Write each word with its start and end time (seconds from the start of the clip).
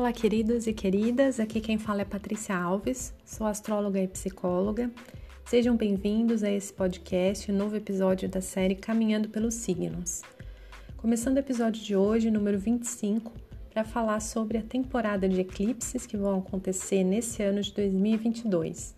Olá, 0.00 0.14
queridos 0.14 0.66
e 0.66 0.72
queridas. 0.72 1.38
Aqui 1.38 1.60
quem 1.60 1.76
fala 1.76 2.00
é 2.00 2.04
Patrícia 2.06 2.56
Alves, 2.56 3.12
sou 3.22 3.46
astróloga 3.46 4.00
e 4.00 4.08
psicóloga. 4.08 4.90
Sejam 5.44 5.76
bem-vindos 5.76 6.42
a 6.42 6.50
esse 6.50 6.72
podcast, 6.72 7.52
novo 7.52 7.76
episódio 7.76 8.26
da 8.26 8.40
série 8.40 8.74
Caminhando 8.74 9.28
pelos 9.28 9.52
Signos. 9.56 10.22
Começando 10.96 11.36
o 11.36 11.40
episódio 11.40 11.84
de 11.84 11.94
hoje, 11.94 12.30
número 12.30 12.58
25, 12.58 13.30
para 13.74 13.84
falar 13.84 14.20
sobre 14.20 14.56
a 14.56 14.62
temporada 14.62 15.28
de 15.28 15.42
eclipses 15.42 16.06
que 16.06 16.16
vão 16.16 16.38
acontecer 16.38 17.04
nesse 17.04 17.42
ano 17.42 17.60
de 17.60 17.70
2022. 17.74 18.94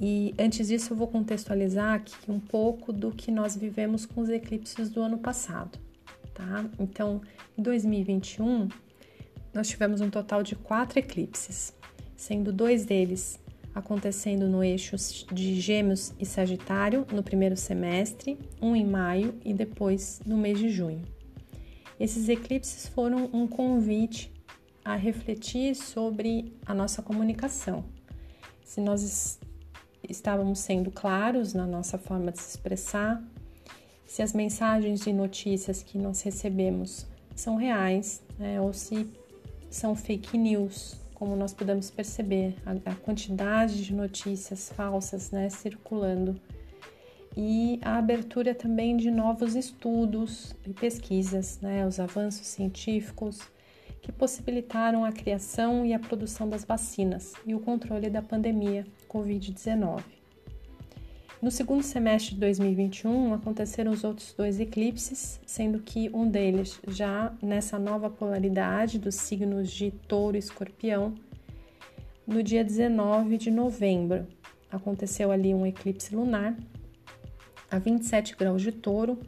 E 0.00 0.32
antes 0.38 0.68
disso, 0.68 0.92
eu 0.92 0.96
vou 0.96 1.08
contextualizar 1.08 1.94
aqui 1.94 2.30
um 2.30 2.38
pouco 2.38 2.92
do 2.92 3.10
que 3.10 3.32
nós 3.32 3.56
vivemos 3.56 4.06
com 4.06 4.20
os 4.20 4.28
eclipses 4.28 4.88
do 4.88 5.02
ano 5.02 5.18
passado, 5.18 5.76
tá? 6.32 6.64
Então, 6.78 7.20
em 7.58 7.62
2021, 7.62 8.68
nós 9.56 9.68
tivemos 9.68 10.02
um 10.02 10.10
total 10.10 10.42
de 10.42 10.54
quatro 10.54 10.98
eclipses, 10.98 11.72
sendo 12.14 12.52
dois 12.52 12.84
deles 12.84 13.40
acontecendo 13.74 14.46
no 14.48 14.62
eixo 14.62 14.96
de 15.32 15.58
Gêmeos 15.60 16.12
e 16.18 16.26
Sagitário 16.26 17.06
no 17.12 17.22
primeiro 17.22 17.56
semestre, 17.56 18.38
um 18.60 18.76
em 18.76 18.86
maio 18.86 19.34
e 19.44 19.54
depois 19.54 20.20
no 20.26 20.36
mês 20.36 20.58
de 20.58 20.68
junho. 20.68 21.02
Esses 21.98 22.28
eclipses 22.28 22.86
foram 22.86 23.30
um 23.32 23.46
convite 23.46 24.30
a 24.84 24.94
refletir 24.94 25.74
sobre 25.74 26.52
a 26.64 26.74
nossa 26.74 27.02
comunicação. 27.02 27.84
Se 28.62 28.80
nós 28.80 29.38
estávamos 30.08 30.58
sendo 30.58 30.90
claros 30.90 31.54
na 31.54 31.66
nossa 31.66 31.96
forma 31.96 32.30
de 32.30 32.40
se 32.40 32.50
expressar, 32.50 33.22
se 34.06 34.22
as 34.22 34.32
mensagens 34.32 35.06
e 35.06 35.12
notícias 35.12 35.82
que 35.82 35.98
nós 35.98 36.20
recebemos 36.22 37.06
são 37.34 37.56
reais, 37.56 38.22
né, 38.38 38.60
ou 38.60 38.72
se 38.72 39.06
são 39.70 39.94
fake 39.94 40.36
news, 40.36 40.96
como 41.14 41.34
nós 41.36 41.52
podemos 41.52 41.90
perceber, 41.90 42.54
a, 42.64 42.90
a 42.90 42.94
quantidade 42.94 43.84
de 43.84 43.94
notícias 43.94 44.70
falsas 44.70 45.30
né, 45.30 45.48
circulando 45.48 46.38
e 47.36 47.78
a 47.82 47.98
abertura 47.98 48.54
também 48.54 48.96
de 48.96 49.10
novos 49.10 49.54
estudos 49.54 50.54
e 50.66 50.72
pesquisas, 50.72 51.60
né, 51.60 51.86
os 51.86 52.00
avanços 52.00 52.46
científicos 52.46 53.40
que 54.00 54.10
possibilitaram 54.10 55.04
a 55.04 55.12
criação 55.12 55.84
e 55.84 55.92
a 55.92 55.98
produção 55.98 56.48
das 56.48 56.64
vacinas 56.64 57.34
e 57.44 57.54
o 57.54 57.60
controle 57.60 58.08
da 58.08 58.22
pandemia 58.22 58.86
Covid-19. 59.08 60.15
No 61.40 61.50
segundo 61.50 61.82
semestre 61.82 62.34
de 62.34 62.40
2021 62.40 63.34
aconteceram 63.34 63.92
os 63.92 64.04
outros 64.04 64.32
dois 64.32 64.58
eclipses, 64.58 65.38
sendo 65.44 65.80
que 65.80 66.08
um 66.14 66.26
deles 66.28 66.80
já 66.88 67.30
nessa 67.42 67.78
nova 67.78 68.08
polaridade 68.08 68.98
dos 68.98 69.16
signos 69.16 69.70
de 69.70 69.90
Touro 70.08 70.36
e 70.36 70.38
Escorpião, 70.38 71.14
no 72.26 72.42
dia 72.42 72.64
19 72.64 73.36
de 73.36 73.50
novembro. 73.50 74.26
Aconteceu 74.72 75.30
ali 75.30 75.54
um 75.54 75.66
eclipse 75.66 76.14
lunar 76.14 76.56
a 77.70 77.78
27 77.78 78.34
graus 78.34 78.62
de 78.62 78.72
Touro, 78.72 79.18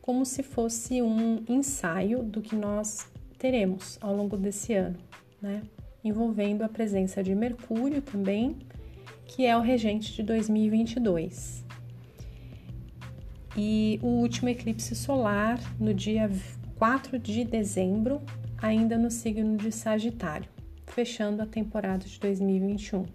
como 0.00 0.24
se 0.24 0.42
fosse 0.42 1.02
um 1.02 1.44
ensaio 1.46 2.22
do 2.22 2.40
que 2.40 2.56
nós 2.56 3.06
teremos 3.38 3.98
ao 4.00 4.16
longo 4.16 4.38
desse 4.38 4.72
ano, 4.72 4.96
né? 5.40 5.62
Envolvendo 6.02 6.62
a 6.62 6.68
presença 6.68 7.22
de 7.22 7.34
Mercúrio 7.34 8.00
também 8.00 8.56
que 9.34 9.46
é 9.46 9.56
o 9.56 9.60
regente 9.60 10.12
de 10.12 10.22
2022. 10.22 11.64
E 13.56 13.98
o 14.02 14.06
último 14.06 14.50
eclipse 14.50 14.94
solar 14.94 15.58
no 15.80 15.94
dia 15.94 16.30
4 16.76 17.18
de 17.18 17.42
dezembro, 17.42 18.20
ainda 18.58 18.98
no 18.98 19.10
signo 19.10 19.56
de 19.56 19.72
Sagitário, 19.72 20.50
fechando 20.86 21.42
a 21.42 21.46
temporada 21.46 22.04
de 22.04 22.20
2021. 22.20 23.06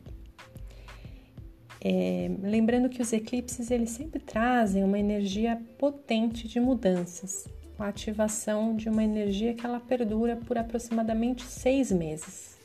É, 1.79 2.31
lembrando 2.41 2.89
que 2.89 3.01
os 3.01 3.13
eclipses 3.13 3.69
eles 3.69 3.91
sempre 3.91 4.19
trazem 4.19 4.83
uma 4.83 4.97
energia 4.97 5.61
potente 5.77 6.47
de 6.47 6.59
mudanças, 6.59 7.47
a 7.77 7.87
ativação 7.87 8.75
de 8.75 8.89
uma 8.89 9.03
energia 9.03 9.53
que 9.53 9.63
ela 9.63 9.79
perdura 9.79 10.35
por 10.35 10.57
aproximadamente 10.57 11.43
seis 11.43 11.91
meses. 11.91 12.57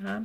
Tá? 0.00 0.24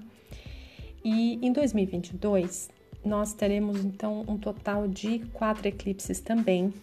E 1.05 1.38
em 1.39 1.53
2022, 1.53 2.67
nós 3.05 3.31
teremos 3.31 3.85
então 3.85 4.25
um 4.27 4.39
total 4.39 4.88
de 4.88 5.19
quatro 5.33 5.67
eclipses 5.67 6.19
também, 6.19 6.73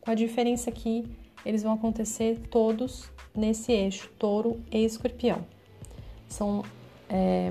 com 0.00 0.12
a 0.12 0.14
diferença 0.14 0.70
que 0.70 1.04
eles 1.44 1.64
vão 1.64 1.72
acontecer 1.72 2.38
todos 2.52 3.10
nesse 3.34 3.72
eixo 3.72 4.08
touro 4.16 4.60
e 4.70 4.84
escorpião. 4.84 5.44
São 6.28 6.62
é, 7.08 7.50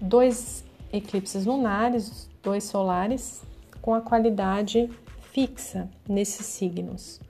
dois 0.00 0.64
eclipses 0.90 1.44
lunares, 1.44 2.30
dois 2.42 2.64
solares, 2.64 3.42
com 3.82 3.92
a 3.92 4.00
qualidade 4.00 4.88
fixa 5.30 5.90
nesses 6.08 6.46
signos. 6.46 7.20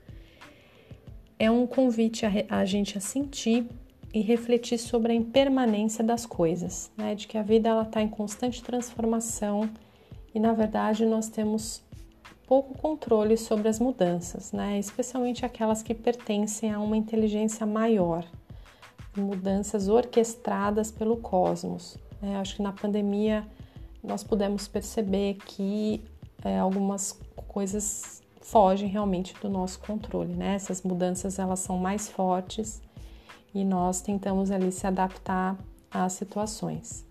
É 1.37 1.51
um 1.51 1.67
convite 1.67 2.25
a, 2.25 2.31
a 2.47 2.63
gente 2.63 2.97
a 2.97 3.01
sentir 3.01 3.67
e 4.13 4.21
refletir 4.21 4.77
sobre 4.77 5.11
a 5.11 5.15
impermanência 5.15 6.03
das 6.03 6.25
coisas, 6.25 6.91
né? 6.97 7.15
De 7.15 7.27
que 7.27 7.37
a 7.37 7.43
vida 7.43 7.69
ela 7.69 7.83
está 7.83 8.01
em 8.01 8.07
constante 8.07 8.63
transformação 8.63 9.69
e 10.33 10.39
na 10.39 10.53
verdade 10.53 11.05
nós 11.05 11.29
temos 11.29 11.83
pouco 12.47 12.75
controle 12.79 13.37
sobre 13.37 13.67
as 13.67 13.79
mudanças, 13.79 14.51
né? 14.51 14.79
Especialmente 14.79 15.45
aquelas 15.45 15.83
que 15.83 15.93
pertencem 15.93 16.73
a 16.73 16.79
uma 16.79 16.97
inteligência 16.97 17.65
maior, 17.65 18.25
mudanças 19.15 19.87
orquestradas 19.87 20.89
pelo 20.89 21.17
cosmos. 21.17 21.97
Né? 22.21 22.37
Acho 22.37 22.55
que 22.55 22.63
na 22.63 22.71
pandemia 22.71 23.45
nós 24.03 24.23
pudemos 24.23 24.67
perceber 24.67 25.35
que 25.45 26.01
é, 26.43 26.57
algumas 26.57 27.19
coisas 27.47 28.23
fogem 28.41 28.87
realmente 28.87 29.35
do 29.39 29.49
nosso 29.49 29.79
controle, 29.79 30.33
né? 30.33 30.55
Essas 30.55 30.81
mudanças 30.81 31.37
elas 31.37 31.59
são 31.59 31.77
mais 31.77 32.09
fortes 32.09 32.81
e 33.53 33.63
nós 33.63 34.01
tentamos 34.01 34.51
ali 34.51 34.71
se 34.71 34.85
adaptar 34.85 35.57
às 35.91 36.13
situações. 36.13 37.05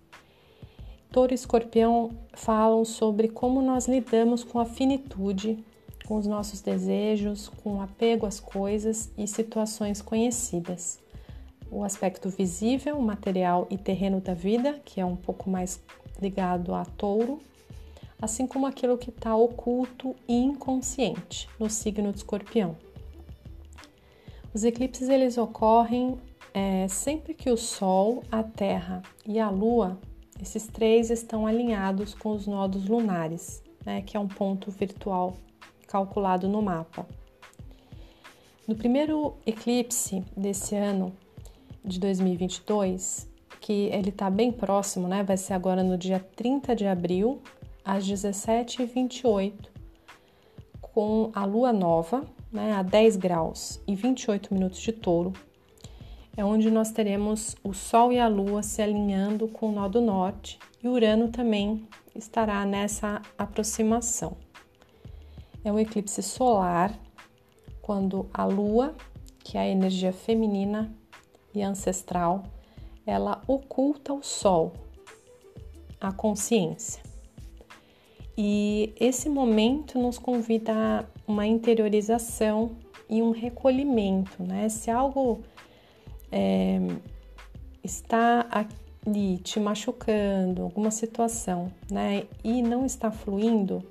Touro 1.11 1.33
e 1.33 1.35
Escorpião 1.35 2.11
falam 2.35 2.85
sobre 2.85 3.29
como 3.29 3.63
nós 3.63 3.89
lidamos 3.89 4.45
com 4.45 4.59
a 4.61 4.67
finitude, 4.67 5.65
com 6.07 6.17
os 6.17 6.27
nossos 6.27 6.61
desejos, 6.61 7.49
com 7.49 7.77
o 7.77 7.81
apego 7.81 8.27
às 8.27 8.39
coisas 8.39 9.11
e 9.17 9.27
situações 9.27 10.03
conhecidas. 10.03 10.99
O 11.71 11.83
aspecto 11.83 12.29
visível, 12.29 13.01
material 13.01 13.67
e 13.71 13.77
terreno 13.77 14.21
da 14.21 14.35
vida, 14.35 14.81
que 14.85 15.01
é 15.01 15.05
um 15.05 15.17
pouco 15.17 15.51
mais 15.51 15.81
ligado 16.21 16.75
a 16.75 16.85
touro, 16.85 17.41
assim 18.21 18.47
como 18.47 18.67
aquilo 18.67 18.99
que 18.99 19.11
está 19.11 19.35
oculto 19.35 20.15
e 20.27 20.35
inconsciente 20.35 21.49
no 21.59 21.71
signo 21.71 22.11
de 22.11 22.19
escorpião. 22.19 22.77
Os 24.53 24.65
eclipses 24.65 25.09
eles 25.09 25.39
ocorrem 25.39 26.19
é, 26.59 26.89
sempre 26.89 27.35
que 27.35 27.51
o 27.51 27.57
Sol, 27.57 28.25
a 28.33 28.43
Terra 28.43 29.01
e 29.25 29.39
a 29.39 29.49
Lua, 29.49 29.97
esses 30.43 30.67
três 30.67 31.09
estão 31.09 31.47
alinhados 31.47 32.15
com 32.15 32.33
os 32.33 32.49
nodos 32.49 32.89
lunares, 32.89 33.63
né, 33.87 34.03
que 34.03 34.17
é 34.17 34.21
um 34.21 34.27
ponto 34.27 34.69
virtual 34.69 35.37
calculado 35.87 36.49
no 36.49 36.61
mapa. 36.61 37.07
No 38.67 38.75
primeiro 38.75 39.37
eclipse 39.47 40.25
desse 40.37 40.75
ano, 40.75 41.13
de 41.85 42.01
2022, 42.01 43.31
que 43.61 43.89
ele 43.93 44.09
está 44.09 44.29
bem 44.29 44.51
próximo, 44.51 45.07
né? 45.07 45.23
Vai 45.23 45.37
ser 45.37 45.55
agora 45.55 45.83
no 45.83 45.97
dia 45.97 46.19
30 46.19 46.75
de 46.75 46.87
abril, 46.87 47.41
às 47.85 48.05
17h28, 48.05 49.55
com 50.81 51.31
a 51.33 51.45
lua 51.45 51.73
nova, 51.73 52.27
né, 52.53 52.73
a 52.73 52.83
10 52.83 53.17
graus 53.17 53.81
e 53.87 53.95
28 53.95 54.53
minutos 54.53 54.81
de 54.81 54.93
touro, 54.93 55.33
é 56.39 56.45
onde 56.45 56.71
nós 56.71 56.93
teremos 56.93 57.57
o 57.65 57.75
Sol 57.75 58.13
e 58.13 58.19
a 58.21 58.29
Lua 58.29 58.63
se 58.63 58.81
alinhando 58.81 59.49
com 59.49 59.71
o 59.71 59.73
nó 59.73 59.89
do 59.89 60.01
norte 60.01 60.57
e 60.81 60.87
Urano 60.87 61.33
também 61.33 61.85
estará 62.15 62.65
nessa 62.65 63.21
aproximação. 63.37 64.37
É 65.65 65.73
um 65.73 65.81
eclipse 65.81 66.23
solar 66.23 66.97
quando 67.83 68.31
a 68.33 68.45
Lua, 68.45 68.95
que 69.41 69.59
é 69.59 69.63
a 69.63 69.69
energia 69.69 70.13
feminina 70.13 70.95
e 71.53 71.61
ancestral, 71.61 72.45
ela 73.05 73.43
oculta 73.49 74.13
o 74.13 74.23
Sol, 74.23 74.75
a 76.01 76.13
consciência. 76.13 77.03
E 78.37 78.95
esse 79.01 79.29
momento 79.29 79.99
nos 79.99 80.21
convida 80.21 80.73
a 80.73 81.05
uma 81.27 81.49
interiorização 81.49 82.77
e 83.11 83.21
um 83.21 83.33
recolhimento, 83.33 84.41
né? 84.41 84.69
Se 84.69 84.89
algo 84.89 85.43
é, 86.31 86.79
está 87.83 88.47
ali 89.07 89.39
te 89.39 89.59
machucando, 89.59 90.63
alguma 90.63 90.91
situação, 90.91 91.73
né, 91.91 92.25
e 92.45 92.63
não 92.63 92.85
está 92.85 93.11
fluindo, 93.11 93.83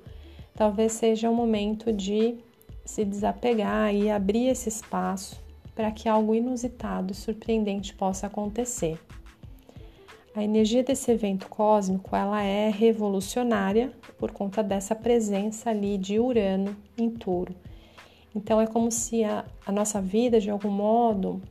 talvez 0.54 0.92
seja 0.92 1.30
o 1.30 1.34
momento 1.34 1.92
de 1.92 2.36
se 2.84 3.04
desapegar 3.04 3.94
e 3.94 4.10
abrir 4.10 4.48
esse 4.48 4.68
espaço 4.68 5.40
para 5.74 5.90
que 5.92 6.08
algo 6.08 6.34
inusitado 6.34 7.12
e 7.12 7.14
surpreendente 7.14 7.94
possa 7.94 8.26
acontecer. 8.26 8.98
A 10.34 10.42
energia 10.42 10.84
desse 10.84 11.10
evento 11.10 11.48
cósmico 11.48 12.14
ela 12.14 12.42
é 12.42 12.70
revolucionária 12.70 13.92
por 14.18 14.30
conta 14.30 14.62
dessa 14.62 14.94
presença 14.94 15.70
ali 15.70 15.98
de 15.98 16.18
Urano 16.18 16.76
em 16.96 17.10
Touro. 17.10 17.54
Então 18.34 18.60
é 18.60 18.66
como 18.66 18.90
se 18.90 19.24
a, 19.24 19.44
a 19.66 19.72
nossa 19.72 20.00
vida, 20.00 20.40
de 20.40 20.48
algum 20.48 20.70
modo, 20.70 21.42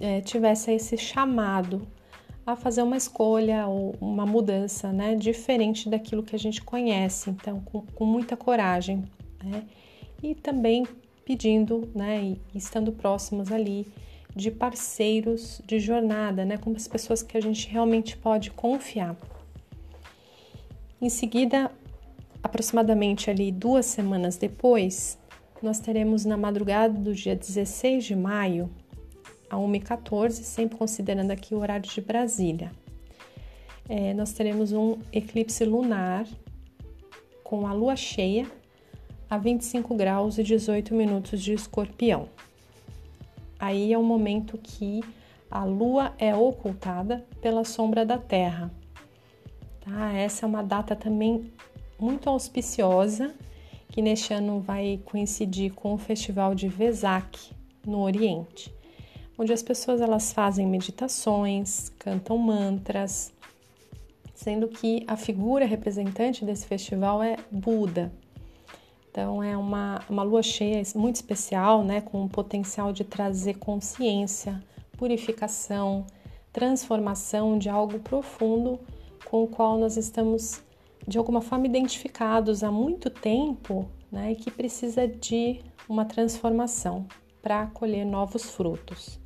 é, 0.00 0.20
tivesse 0.20 0.72
esse 0.72 0.96
chamado 0.96 1.86
a 2.46 2.54
fazer 2.54 2.82
uma 2.82 2.96
escolha 2.96 3.66
ou 3.66 3.96
uma 4.00 4.24
mudança, 4.24 4.92
né, 4.92 5.16
diferente 5.16 5.88
daquilo 5.88 6.22
que 6.22 6.36
a 6.36 6.38
gente 6.38 6.62
conhece. 6.62 7.28
Então, 7.30 7.60
com, 7.60 7.82
com 7.82 8.04
muita 8.04 8.36
coragem, 8.36 9.04
né, 9.42 9.64
e 10.22 10.34
também 10.34 10.86
pedindo, 11.24 11.90
né, 11.92 12.22
e 12.22 12.40
estando 12.54 12.92
próximos 12.92 13.50
ali 13.50 13.86
de 14.34 14.50
parceiros 14.50 15.60
de 15.66 15.80
jornada, 15.80 16.44
né, 16.44 16.56
com 16.56 16.70
as 16.70 16.86
pessoas 16.86 17.22
que 17.22 17.36
a 17.36 17.40
gente 17.40 17.68
realmente 17.68 18.16
pode 18.16 18.50
confiar. 18.52 19.16
Em 21.00 21.08
seguida, 21.08 21.70
aproximadamente 22.42 23.28
ali 23.28 23.50
duas 23.50 23.86
semanas 23.86 24.36
depois, 24.36 25.18
nós 25.60 25.80
teremos 25.80 26.24
na 26.24 26.36
madrugada 26.36 26.94
do 26.96 27.12
dia 27.12 27.34
16 27.34 28.04
de 28.04 28.14
maio 28.14 28.70
a 29.48 29.56
1h14, 29.56 30.42
sempre 30.42 30.76
considerando 30.76 31.30
aqui 31.30 31.54
o 31.54 31.58
horário 31.58 31.88
de 31.88 32.00
Brasília. 32.00 32.72
É, 33.88 34.12
nós 34.14 34.32
teremos 34.32 34.72
um 34.72 34.98
eclipse 35.12 35.64
lunar 35.64 36.26
com 37.44 37.66
a 37.66 37.72
lua 37.72 37.94
cheia 37.94 38.46
a 39.30 39.38
25 39.38 39.94
graus 39.94 40.38
e 40.38 40.42
18 40.42 40.94
minutos 40.94 41.40
de 41.40 41.52
escorpião. 41.52 42.28
Aí 43.58 43.92
é 43.92 43.98
o 43.98 44.02
momento 44.02 44.58
que 44.58 45.00
a 45.50 45.64
lua 45.64 46.12
é 46.18 46.34
ocultada 46.34 47.24
pela 47.40 47.64
sombra 47.64 48.04
da 48.04 48.18
terra. 48.18 48.70
Tá? 49.80 50.12
Essa 50.12 50.44
é 50.44 50.48
uma 50.48 50.62
data 50.62 50.96
também 50.96 51.52
muito 51.98 52.28
auspiciosa, 52.28 53.34
que 53.88 54.02
neste 54.02 54.34
ano 54.34 54.60
vai 54.60 55.00
coincidir 55.04 55.72
com 55.72 55.94
o 55.94 55.98
festival 55.98 56.54
de 56.54 56.68
Vesak 56.68 57.38
no 57.86 58.00
Oriente 58.00 58.75
onde 59.38 59.52
as 59.52 59.62
pessoas 59.62 60.00
elas 60.00 60.32
fazem 60.32 60.66
meditações, 60.66 61.90
cantam 61.98 62.38
mantras, 62.38 63.32
sendo 64.34 64.68
que 64.68 65.04
a 65.06 65.16
figura 65.16 65.64
representante 65.64 66.44
desse 66.44 66.66
festival 66.66 67.22
é 67.22 67.36
Buda. 67.50 68.12
Então 69.10 69.42
é 69.42 69.56
uma, 69.56 70.00
uma 70.10 70.22
lua 70.22 70.42
cheia 70.42 70.82
muito 70.94 71.16
especial, 71.16 71.82
né, 71.82 72.02
com 72.02 72.24
o 72.24 72.28
potencial 72.28 72.92
de 72.92 73.02
trazer 73.02 73.54
consciência, 73.54 74.62
purificação, 74.96 76.06
transformação 76.52 77.58
de 77.58 77.68
algo 77.68 77.98
profundo 77.98 78.78
com 79.24 79.42
o 79.42 79.48
qual 79.48 79.78
nós 79.78 79.96
estamos 79.96 80.62
de 81.06 81.18
alguma 81.18 81.40
forma 81.40 81.66
identificados 81.66 82.62
há 82.62 82.70
muito 82.70 83.08
tempo, 83.08 83.88
né, 84.10 84.32
e 84.32 84.36
que 84.36 84.50
precisa 84.50 85.06
de 85.06 85.60
uma 85.88 86.04
transformação 86.04 87.06
para 87.40 87.66
colher 87.68 88.04
novos 88.04 88.50
frutos. 88.50 89.25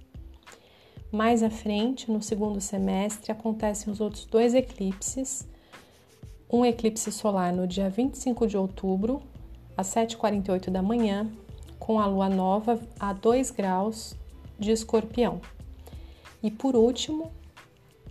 Mais 1.13 1.43
à 1.43 1.51
frente, 1.51 2.11
no 2.11 2.23
segundo 2.23 2.61
semestre, 2.61 3.33
acontecem 3.33 3.93
os 3.93 4.01
outros 4.01 4.25
dois 4.25 4.55
eclipses. 4.55 5.49
Um 6.49 6.65
eclipse 6.65 7.11
solar 7.11 7.53
no 7.53 7.67
dia 7.67 7.91
25 7.91 8.47
de 8.47 8.57
outubro, 8.57 9.21
às 9.77 9.89
7h48 9.89 10.71
da 10.71 10.81
manhã, 10.81 11.29
com 11.81 11.99
a 11.99 12.07
lua 12.07 12.29
nova 12.29 12.81
a 12.99 13.13
2 13.13 13.51
graus 13.51 14.15
de 14.57 14.71
escorpião. 14.71 15.41
E 16.43 16.51
por 16.51 16.77
último, 16.77 17.33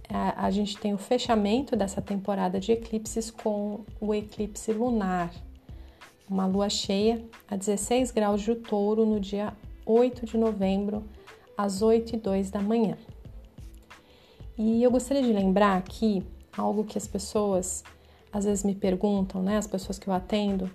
a 0.10 0.50
gente 0.52 0.78
tem 0.78 0.94
o 0.94 0.98
fechamento 0.98 1.76
dessa 1.76 2.02
temporada 2.02 2.60
de 2.60 2.72
eclipses 2.74 3.32
com 3.32 3.82
o 4.02 4.14
eclipse 4.14 4.74
lunar, 4.74 5.32
uma 6.30 6.46
lua 6.46 6.70
cheia 6.70 7.24
a 7.48 7.56
16 7.56 8.12
graus 8.12 8.42
de 8.42 8.56
touro 8.56 9.06
no 9.06 9.20
dia 9.20 9.54
8 9.86 10.26
de 10.26 10.38
novembro 10.38 11.04
às 11.60 11.82
8 11.82 12.16
e 12.16 12.18
2 12.18 12.50
da 12.50 12.62
manhã. 12.62 12.98
E 14.58 14.82
eu 14.82 14.90
gostaria 14.90 15.22
de 15.22 15.34
lembrar 15.34 15.78
aqui 15.78 16.24
algo 16.58 16.86
que 16.86 16.98
as 16.98 17.06
pessoas 17.06 17.84
às 18.32 18.46
vezes 18.46 18.64
me 18.64 18.74
perguntam, 18.74 19.42
né, 19.42 19.58
as 19.58 19.68
pessoas 19.68 20.00
que 20.00 20.08
eu 20.08 20.14
atendo, 20.14 20.72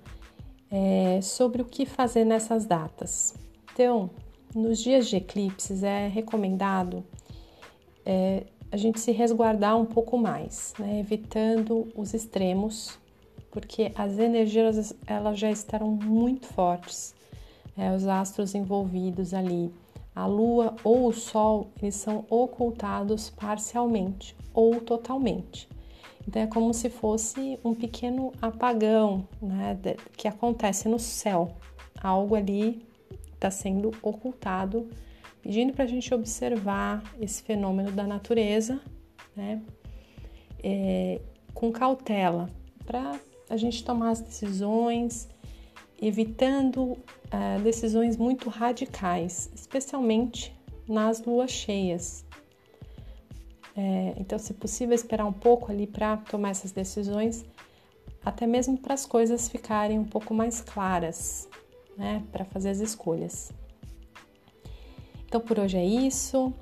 é, 0.71 1.21
sobre 1.23 1.63
o 1.63 1.65
que 1.65 1.87
fazer 1.87 2.25
nessas 2.25 2.67
datas. 2.67 3.35
Então, 3.73 4.11
nos 4.55 4.79
dias 4.79 5.09
de 5.09 5.17
eclipses 5.17 5.83
é 5.83 6.07
recomendado 6.09 7.03
é, 8.05 8.45
a 8.71 8.77
gente 8.77 9.01
se 9.01 9.11
resguardar 9.11 9.79
um 9.79 9.87
pouco 9.87 10.19
mais, 10.19 10.75
né, 10.79 11.01
evitando 11.01 11.89
os 11.95 12.13
extremos, 12.13 12.99
porque 13.51 13.91
as 13.95 14.19
energias 14.19 14.95
elas 15.07 15.39
já 15.39 15.51
estarão 15.51 15.93
muito 15.93 16.47
fortes, 16.47 17.15
é, 17.75 17.91
os 17.95 18.07
astros 18.07 18.55
envolvidos 18.55 19.33
ali 19.33 19.73
a 20.15 20.27
lua 20.27 20.77
ou 20.85 21.09
o 21.09 21.13
sol 21.13 21.71
eles 21.83 21.97
são 21.97 22.25
ocultados 22.31 23.31
parcialmente 23.31 24.37
ou 24.53 24.81
totalmente. 24.81 25.69
Então 26.27 26.41
é 26.41 26.47
como 26.47 26.73
se 26.73 26.89
fosse 26.89 27.59
um 27.65 27.75
pequeno 27.75 28.33
apagão 28.41 29.29
né, 29.43 29.79
que 30.17 30.29
acontece 30.29 30.89
no 30.89 30.99
céu. 30.99 31.57
Algo 32.01 32.35
ali 32.35 32.87
está 33.35 33.51
sendo 33.51 33.91
ocultado, 34.03 34.89
pedindo 35.43 35.73
para 35.73 35.85
a 35.85 35.89
gente 35.89 36.15
observar 36.15 37.03
esse 37.21 37.43
fenômeno 37.43 37.93
da 37.93 38.05
natureza 38.05 38.81
né, 39.37 39.61
é, 40.63 41.21
com 41.53 41.71
cautela, 41.71 42.49
para 42.87 43.19
a 43.51 43.57
gente 43.57 43.85
tomar 43.85 44.11
as 44.11 44.21
decisões 44.21 45.29
evitando 46.01 46.93
uh, 46.93 47.61
decisões 47.63 48.17
muito 48.17 48.49
radicais, 48.49 49.51
especialmente 49.55 50.55
nas 50.89 51.25
luas 51.25 51.51
cheias. 51.51 52.25
É, 53.77 54.15
então, 54.17 54.39
se 54.39 54.55
possível, 54.55 54.95
esperar 54.95 55.27
um 55.27 55.33
pouco 55.33 55.73
ali 55.73 55.87
para 55.87 56.17
tomar 56.17 56.51
essas 56.51 56.71
decisões, 56.71 57.45
até 58.25 58.47
mesmo 58.47 58.79
para 58.79 58.95
as 58.95 59.05
coisas 59.05 59.49
ficarem 59.49 59.99
um 59.99 60.05
pouco 60.05 60.33
mais 60.33 60.61
claras, 60.61 61.49
né, 61.97 62.23
para 62.31 62.45
fazer 62.45 62.71
as 62.71 62.79
escolhas. 62.79 63.53
Então, 65.27 65.41
por 65.41 65.59
hoje 65.59 65.77
é 65.77 65.85
isso. 65.85 66.55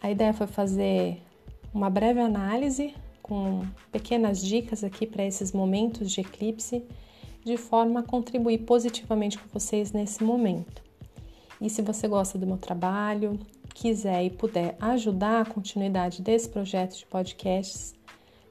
A 0.00 0.10
ideia 0.10 0.32
foi 0.32 0.46
fazer 0.46 1.20
uma 1.74 1.90
breve 1.90 2.20
análise 2.20 2.94
com 3.20 3.62
pequenas 3.90 4.40
dicas 4.40 4.84
aqui 4.84 5.06
para 5.06 5.24
esses 5.24 5.52
momentos 5.52 6.10
de 6.10 6.20
eclipse 6.20 6.84
de 7.44 7.56
forma 7.56 8.00
a 8.00 8.02
contribuir 8.02 8.58
positivamente 8.58 9.38
com 9.38 9.48
vocês 9.48 9.92
nesse 9.92 10.22
momento. 10.22 10.82
E 11.60 11.70
se 11.70 11.82
você 11.82 12.08
gosta 12.08 12.38
do 12.38 12.46
meu 12.46 12.58
trabalho, 12.58 13.38
quiser 13.74 14.24
e 14.24 14.30
puder 14.30 14.76
ajudar 14.80 15.40
a 15.40 15.44
continuidade 15.44 16.22
desse 16.22 16.48
projeto 16.48 16.96
de 16.96 17.06
podcasts, 17.06 17.94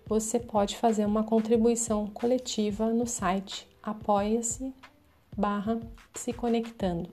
você 0.05 0.39
pode 0.39 0.77
fazer 0.77 1.05
uma 1.05 1.23
contribuição 1.23 2.07
coletiva 2.07 2.91
no 2.91 3.07
site 3.07 3.67
apoia-se 3.81 4.73
barra 5.35 5.79
se 6.13 6.33
conectando. 6.33 7.09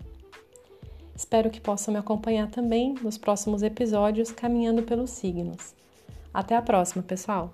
Espero 1.14 1.50
que 1.50 1.60
possam 1.60 1.94
me 1.94 2.00
acompanhar 2.00 2.50
também 2.50 2.94
nos 3.02 3.18
próximos 3.18 3.62
episódios 3.62 4.30
caminhando 4.30 4.82
pelos 4.82 5.10
signos. 5.10 5.74
Até 6.32 6.54
a 6.54 6.62
próxima, 6.62 7.02
pessoal! 7.02 7.52